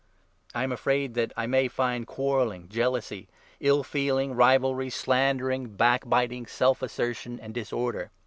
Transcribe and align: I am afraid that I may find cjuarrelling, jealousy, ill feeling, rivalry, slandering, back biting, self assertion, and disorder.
I 0.55 0.63
am 0.63 0.71
afraid 0.71 1.13
that 1.13 1.31
I 1.37 1.45
may 1.45 1.67
find 1.67 2.07
cjuarrelling, 2.07 2.69
jealousy, 2.69 3.27
ill 3.59 3.83
feeling, 3.83 4.33
rivalry, 4.33 4.89
slandering, 4.89 5.75
back 5.75 6.09
biting, 6.09 6.47
self 6.47 6.81
assertion, 6.81 7.39
and 7.39 7.53
disorder. 7.53 8.09